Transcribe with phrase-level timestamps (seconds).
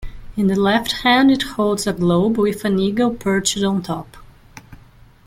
[0.35, 4.17] In the left hand it holds a globe with an eagle perched on top.